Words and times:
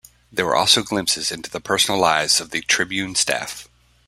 There 0.31 0.47
were 0.47 0.55
also 0.55 0.81
glimpses 0.81 1.31
into 1.31 1.51
the 1.51 1.59
personal 1.61 1.99
lives 1.99 2.41
of 2.41 2.49
the 2.49 2.61
"Tribune" 2.61 3.13
staff. 3.13 3.67